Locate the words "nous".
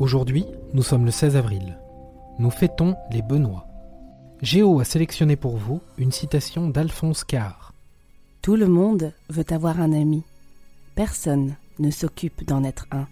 0.72-0.82, 2.38-2.50